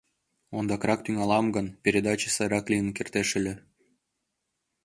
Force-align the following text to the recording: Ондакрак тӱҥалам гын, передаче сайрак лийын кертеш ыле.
Ондакрак 0.57 0.99
тӱҥалам 1.03 1.45
гын, 1.55 1.67
передаче 1.83 2.27
сайрак 2.35 2.65
лийын 2.71 2.89
кертеш 2.97 3.29
ыле. 3.39 3.53